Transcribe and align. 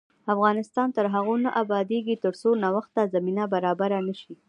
افغانستان 0.33 0.87
تر 0.97 1.05
هغو 1.13 1.35
نه 1.45 1.49
ابادیږي، 1.63 2.15
ترڅو 2.23 2.49
نوښت 2.63 2.89
ته 2.95 3.03
زمینه 3.15 3.43
برابره 3.53 3.97
نشي. 4.07 4.33